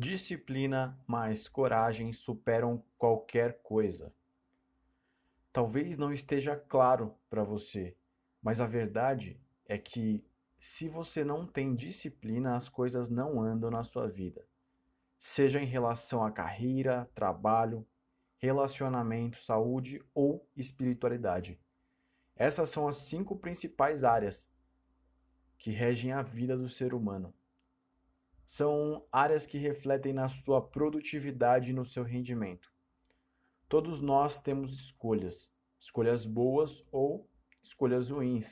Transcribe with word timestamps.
Disciplina 0.00 0.96
mais 1.08 1.48
coragem 1.48 2.12
superam 2.12 2.84
qualquer 2.96 3.60
coisa. 3.64 4.14
Talvez 5.52 5.98
não 5.98 6.12
esteja 6.12 6.54
claro 6.54 7.16
para 7.28 7.42
você, 7.42 7.96
mas 8.40 8.60
a 8.60 8.64
verdade 8.64 9.40
é 9.66 9.76
que 9.76 10.24
se 10.56 10.88
você 10.88 11.24
não 11.24 11.44
tem 11.44 11.74
disciplina, 11.74 12.54
as 12.54 12.68
coisas 12.68 13.10
não 13.10 13.42
andam 13.42 13.72
na 13.72 13.82
sua 13.82 14.06
vida. 14.06 14.46
Seja 15.18 15.60
em 15.60 15.66
relação 15.66 16.22
à 16.22 16.30
carreira, 16.30 17.10
trabalho, 17.12 17.84
relacionamento, 18.36 19.42
saúde 19.42 20.00
ou 20.14 20.48
espiritualidade. 20.56 21.58
Essas 22.36 22.70
são 22.70 22.86
as 22.86 22.98
cinco 22.98 23.34
principais 23.36 24.04
áreas 24.04 24.48
que 25.58 25.72
regem 25.72 26.12
a 26.12 26.22
vida 26.22 26.56
do 26.56 26.68
ser 26.68 26.94
humano 26.94 27.34
são 28.58 29.06
áreas 29.12 29.46
que 29.46 29.56
refletem 29.56 30.12
na 30.12 30.28
sua 30.28 30.60
produtividade 30.60 31.70
e 31.70 31.72
no 31.72 31.86
seu 31.86 32.02
rendimento. 32.02 32.72
Todos 33.68 34.00
nós 34.00 34.40
temos 34.40 34.72
escolhas, 34.72 35.48
escolhas 35.78 36.26
boas 36.26 36.84
ou 36.90 37.30
escolhas 37.62 38.10
ruins. 38.10 38.46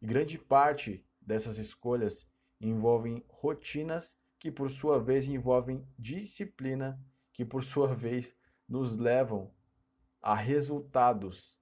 E 0.00 0.06
grande 0.06 0.38
parte 0.38 1.04
dessas 1.20 1.58
escolhas 1.58 2.26
envolvem 2.58 3.22
rotinas 3.28 4.10
que, 4.40 4.50
por 4.50 4.70
sua 4.70 4.98
vez, 4.98 5.28
envolvem 5.28 5.86
disciplina, 5.98 6.98
que, 7.30 7.44
por 7.44 7.62
sua 7.62 7.94
vez, 7.94 8.34
nos 8.66 8.96
levam 8.96 9.52
a 10.22 10.34
resultados. 10.34 11.58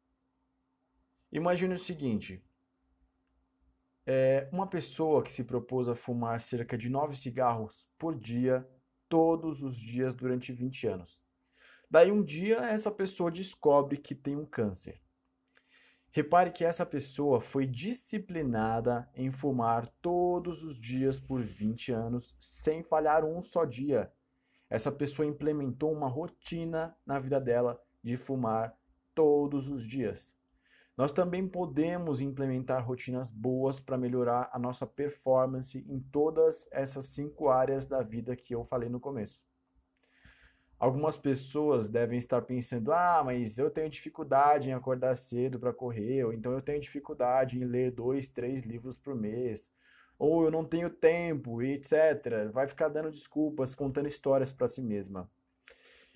Imagine 1.32 1.74
o 1.74 1.80
seguinte: 1.80 2.40
é 4.06 4.48
uma 4.52 4.66
pessoa 4.66 5.22
que 5.22 5.32
se 5.32 5.44
propôs 5.44 5.88
a 5.88 5.94
fumar 5.94 6.40
cerca 6.40 6.76
de 6.76 6.88
9 6.88 7.16
cigarros 7.16 7.86
por 7.98 8.18
dia, 8.18 8.66
todos 9.08 9.62
os 9.62 9.76
dias 9.76 10.14
durante 10.14 10.52
20 10.52 10.86
anos. 10.86 11.22
Daí 11.90 12.10
um 12.10 12.22
dia 12.22 12.56
essa 12.58 12.90
pessoa 12.90 13.30
descobre 13.30 13.98
que 13.98 14.14
tem 14.14 14.34
um 14.34 14.46
câncer. 14.46 15.00
Repare 16.10 16.50
que 16.50 16.64
essa 16.64 16.84
pessoa 16.84 17.40
foi 17.40 17.66
disciplinada 17.66 19.08
em 19.14 19.30
fumar 19.30 19.86
todos 20.02 20.62
os 20.62 20.78
dias 20.78 21.18
por 21.18 21.42
20 21.42 21.92
anos, 21.92 22.36
sem 22.38 22.82
falhar 22.82 23.24
um 23.24 23.42
só 23.42 23.64
dia. 23.64 24.12
Essa 24.68 24.90
pessoa 24.90 25.26
implementou 25.26 25.92
uma 25.92 26.08
rotina 26.08 26.94
na 27.06 27.18
vida 27.18 27.40
dela 27.40 27.80
de 28.02 28.16
fumar 28.16 28.74
todos 29.14 29.68
os 29.68 29.86
dias. 29.86 30.34
Nós 30.96 31.10
também 31.10 31.48
podemos 31.48 32.20
implementar 32.20 32.86
rotinas 32.86 33.30
boas 33.30 33.80
para 33.80 33.96
melhorar 33.96 34.50
a 34.52 34.58
nossa 34.58 34.86
performance 34.86 35.78
em 35.88 35.98
todas 35.98 36.68
essas 36.70 37.06
cinco 37.06 37.48
áreas 37.48 37.86
da 37.86 38.02
vida 38.02 38.36
que 38.36 38.54
eu 38.54 38.64
falei 38.64 38.90
no 38.90 39.00
começo. 39.00 39.40
Algumas 40.78 41.16
pessoas 41.16 41.88
devem 41.88 42.18
estar 42.18 42.42
pensando: 42.42 42.92
ah, 42.92 43.22
mas 43.24 43.56
eu 43.56 43.70
tenho 43.70 43.88
dificuldade 43.88 44.68
em 44.68 44.72
acordar 44.72 45.16
cedo 45.16 45.58
para 45.58 45.72
correr, 45.72 46.24
ou 46.24 46.32
então 46.32 46.52
eu 46.52 46.60
tenho 46.60 46.80
dificuldade 46.80 47.56
em 47.56 47.64
ler 47.64 47.92
dois, 47.92 48.28
três 48.28 48.64
livros 48.64 48.98
por 48.98 49.14
mês, 49.14 49.70
ou 50.18 50.44
eu 50.44 50.50
não 50.50 50.64
tenho 50.64 50.90
tempo, 50.90 51.62
etc. 51.62 52.50
Vai 52.52 52.66
ficar 52.68 52.88
dando 52.88 53.12
desculpas, 53.12 53.74
contando 53.74 54.08
histórias 54.08 54.52
para 54.52 54.68
si 54.68 54.82
mesma. 54.82 55.30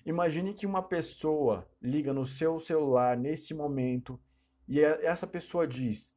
Imagine 0.05 0.53
que 0.53 0.65
uma 0.65 0.83
pessoa 0.83 1.67
liga 1.81 2.13
no 2.13 2.27
seu 2.27 2.59
celular 2.59 3.17
nesse 3.17 3.53
momento 3.53 4.19
e 4.67 4.81
é, 4.81 5.05
essa 5.05 5.25
pessoa 5.25 5.67
diz: 5.67 6.13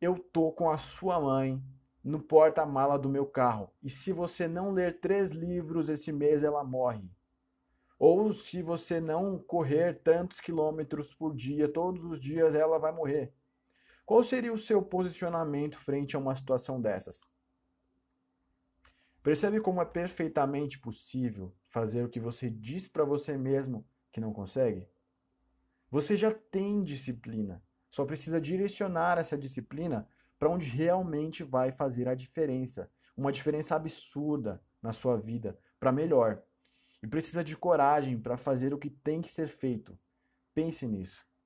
Eu 0.00 0.18
tô 0.18 0.52
com 0.52 0.70
a 0.70 0.78
sua 0.78 1.20
mãe 1.20 1.62
no 2.04 2.20
porta-mala 2.20 2.98
do 2.98 3.08
meu 3.08 3.26
carro. 3.26 3.72
E 3.82 3.90
se 3.90 4.12
você 4.12 4.46
não 4.46 4.72
ler 4.72 5.00
três 5.00 5.30
livros 5.30 5.88
esse 5.88 6.12
mês, 6.12 6.42
ela 6.44 6.64
morre. 6.64 7.10
Ou 7.98 8.32
se 8.32 8.62
você 8.62 9.00
não 9.00 9.38
correr 9.38 10.00
tantos 10.02 10.40
quilômetros 10.40 11.12
por 11.14 11.34
dia, 11.34 11.68
todos 11.68 12.04
os 12.04 12.20
dias, 12.20 12.54
ela 12.54 12.78
vai 12.78 12.92
morrer. 12.92 13.32
Qual 14.06 14.22
seria 14.22 14.52
o 14.52 14.58
seu 14.58 14.80
posicionamento 14.80 15.78
frente 15.78 16.14
a 16.14 16.18
uma 16.18 16.34
situação 16.34 16.80
dessas? 16.80 17.20
Percebe 19.22 19.60
como 19.60 19.82
é 19.82 19.84
perfeitamente 19.84 20.78
possível 20.78 21.52
fazer 21.68 22.04
o 22.04 22.08
que 22.08 22.20
você 22.20 22.48
diz 22.48 22.88
para 22.88 23.04
você 23.04 23.36
mesmo 23.36 23.84
que 24.12 24.20
não 24.20 24.32
consegue? 24.32 24.88
Você 25.90 26.16
já 26.16 26.32
tem 26.32 26.82
disciplina. 26.82 27.62
Só 27.90 28.04
precisa 28.04 28.40
direcionar 28.40 29.18
essa 29.18 29.36
disciplina 29.36 30.08
para 30.38 30.48
onde 30.48 30.66
realmente 30.66 31.42
vai 31.42 31.72
fazer 31.72 32.08
a 32.08 32.14
diferença. 32.14 32.90
Uma 33.16 33.32
diferença 33.32 33.74
absurda 33.74 34.62
na 34.82 34.92
sua 34.92 35.16
vida, 35.16 35.58
para 35.80 35.92
melhor. 35.92 36.42
E 37.02 37.06
precisa 37.06 37.42
de 37.42 37.56
coragem 37.56 38.18
para 38.18 38.36
fazer 38.36 38.72
o 38.72 38.78
que 38.78 38.90
tem 38.90 39.20
que 39.20 39.32
ser 39.32 39.48
feito. 39.48 39.98
Pense 40.54 40.86
nisso. 40.86 41.27